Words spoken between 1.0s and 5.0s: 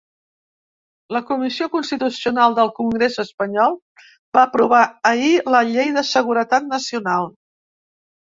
La comissió constitucional del congrés espanyol va aprovar